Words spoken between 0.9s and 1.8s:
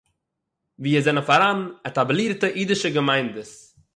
עס זענען פאַראַן